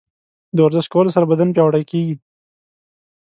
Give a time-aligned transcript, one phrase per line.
[0.55, 2.15] د ورزش کولو سره بدن پیاوړی کیږي.